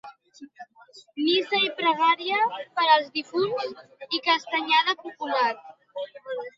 Missa 1.25 1.59
i 1.65 1.69
pregària 1.83 2.41
per 2.79 2.87
als 2.95 3.13
difunts 3.21 4.11
i 4.21 4.25
castanyada 4.33 5.01
popular. 5.07 5.49